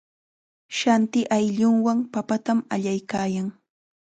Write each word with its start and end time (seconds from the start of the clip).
Shanti 0.77 1.19
ayllunwan 1.35 1.99
papatam 2.15 2.59
allaykaayan. 2.77 3.47